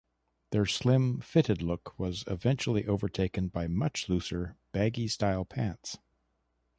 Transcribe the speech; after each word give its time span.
Their 0.49 0.65
slim, 0.65 1.19
fitted 1.21 1.61
look 1.61 1.99
was 1.99 2.23
eventually 2.25 2.87
overtaken 2.87 3.49
by 3.49 3.67
much 3.67 4.09
looser, 4.09 4.57
baggy-style 4.71 5.45
pants. 5.45 5.99